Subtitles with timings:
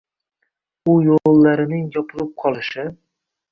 [0.93, 2.89] U yo’llarining yopilib qolishi.